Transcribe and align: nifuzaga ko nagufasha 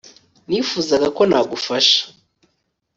nifuzaga 0.47 1.07
ko 1.17 1.21
nagufasha 1.29 2.01